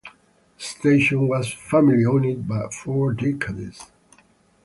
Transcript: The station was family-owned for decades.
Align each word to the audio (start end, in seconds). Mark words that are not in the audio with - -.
The 0.57 0.63
station 0.63 1.27
was 1.27 1.53
family-owned 1.53 2.49
for 2.73 3.13
decades. 3.13 3.91